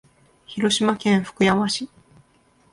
[0.47, 1.87] 広島県福山市